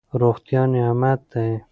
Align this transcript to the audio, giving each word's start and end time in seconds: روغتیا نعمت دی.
روغتیا 0.21 0.63
نعمت 0.73 1.21
دی. 1.31 1.51